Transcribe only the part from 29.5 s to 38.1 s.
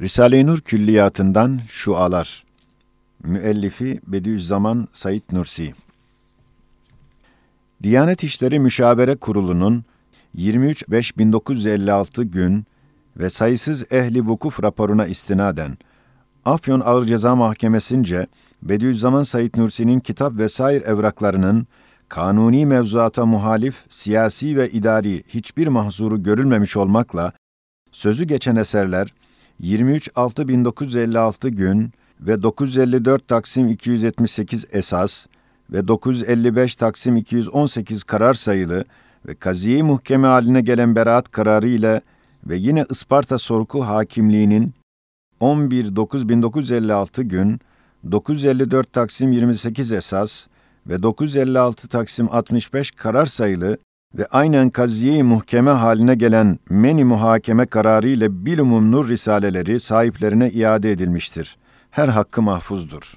23.6.1956 gün ve 954 Taksim 278 esas ve 955 Taksim 218